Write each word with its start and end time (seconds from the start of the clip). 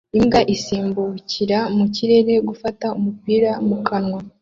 Imbwa 0.17 0.39
isimbukira 0.55 1.59
mu 1.77 1.85
kirere 1.95 2.33
gufata 2.47 2.85
umupira 2.97 3.51
mu 3.67 3.77
kanwa 3.87 4.19